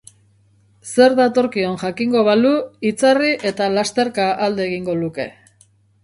Zer 0.91 1.13
datorkion 1.17 1.75
jakingo 1.81 2.23
balu, 2.27 2.53
itzarri 2.91 3.29
eta 3.49 3.67
lasterka 3.75 4.25
alde 4.47 4.65
egingo 4.69 4.97
luke. 5.03 5.27